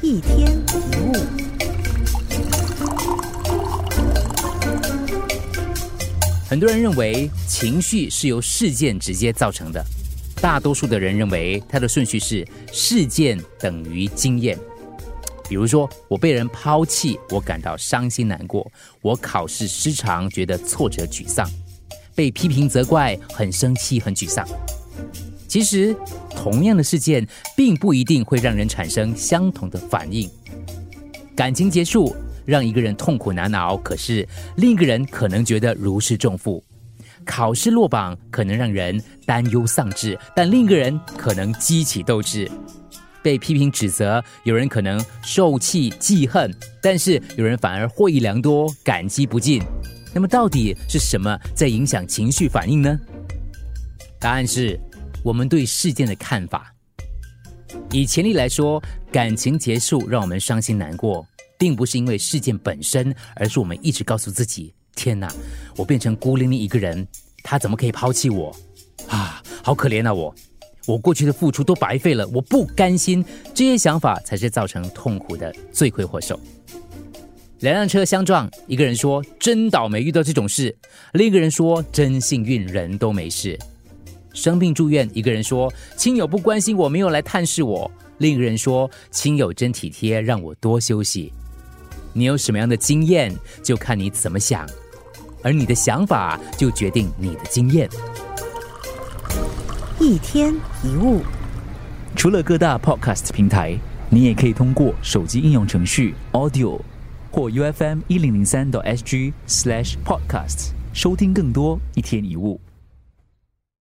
[0.00, 1.12] 一天一物。
[6.48, 9.84] 很多人认为情绪是由事件直接造成的，
[10.40, 14.58] 大多数的人认为它的顺序是事件等于经验。
[15.48, 18.70] 比如说，我被人抛弃，我感到伤心难过；
[19.02, 21.44] 我考试失常，觉得挫折沮丧；
[22.14, 24.46] 被批评责怪，很生气很沮丧。
[25.48, 25.96] 其实，
[26.36, 27.26] 同样的事件
[27.56, 30.30] 并不一定会让人产生相同的反应。
[31.34, 32.14] 感情结束
[32.44, 36.62] 让一个人痛苦难熬，可是另一个人可能觉得如释重负；
[37.24, 42.48] 考试落榜可能让人担忧丧志，但另一个人可能激起斗志。
[43.20, 49.60] 被批评指责，有人可能受气记恨，但是有人反而获益良多，感激不尽。
[50.14, 52.98] 那么，到底是什么在影响情绪反应呢？
[54.20, 54.78] 答案是
[55.28, 56.74] 我们对事件的看法。
[57.92, 58.82] 以前例来说，
[59.12, 61.26] 感情结束让我们伤心难过，
[61.58, 65.30] 并不是因为事件本身，而是我们一直告诉自己：“天哪，
[65.76, 67.06] 我变成孤零零一个人，
[67.42, 68.56] 他怎么可以抛弃我？
[69.06, 70.34] 啊，好可怜啊我！”
[70.88, 73.22] 我过去的付出都白费了，我不甘心。
[73.52, 76.40] 这些想法才是造成痛苦的罪魁祸首。
[77.58, 80.74] 两辆车相撞，一个人说真倒霉遇到这种事，
[81.12, 83.58] 另一个人说真幸运人都没事。
[84.32, 91.32] 生病住院，一个人说亲友不关心我，没有来探视我；另一个人说亲友真体贴，让我多休息。
[92.12, 94.68] 你有什么样的经验，就看你怎么想，
[95.42, 97.88] 而你的想法就决定你的经验。
[100.00, 101.20] 一天一物，
[102.14, 103.76] 除了各大 podcast 平台，
[104.10, 106.80] 你也可以通过手机应用程序 Audio
[107.30, 112.60] 或 U F M 一零零三 SG slash podcast 收听更多一天一物。